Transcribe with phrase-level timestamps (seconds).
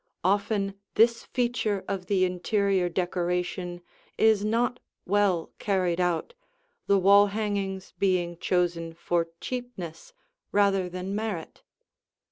[0.23, 3.83] Often this feature of the interior decoration
[4.17, 6.33] is not well carried out,
[6.87, 10.11] the wall hangings being chosen for cheapness
[10.51, 11.61] rather than merit.